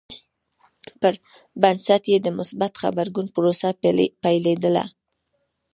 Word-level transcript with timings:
پر 1.01 1.13
بنسټ 1.61 2.03
یې 2.11 2.17
د 2.21 2.27
مثبت 2.39 2.71
غبرګون 2.81 3.27
پروسه 3.35 3.69
پیلېده. 4.21 4.85